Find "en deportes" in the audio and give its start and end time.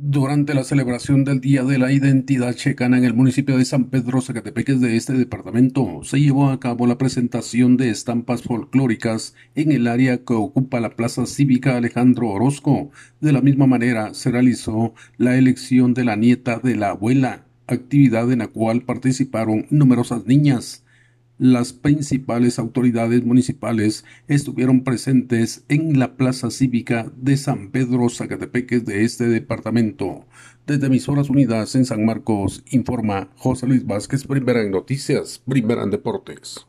35.82-36.68